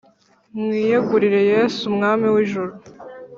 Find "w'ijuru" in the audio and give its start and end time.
2.33-2.73